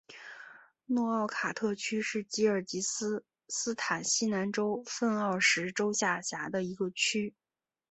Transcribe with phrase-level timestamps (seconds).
[0.87, 7.35] 诺奥卡特区是吉尔吉斯斯坦西南州份奥什州下辖的一个区。